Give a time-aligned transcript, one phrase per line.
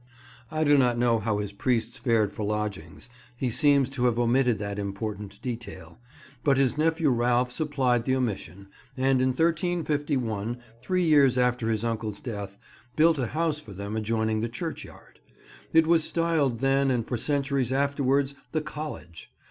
[0.49, 3.07] I do not know how his priests fared for lodgings.
[3.37, 5.99] He seems to have omitted that important detail.
[6.43, 12.19] But his nephew Ralph supplied the omission, and, in 1351, three years after his uncle's
[12.19, 12.57] death,
[12.95, 15.19] built a house for them adjoining the churchyard.
[15.71, 19.31] It was styled then and for centuries afterwards "the College."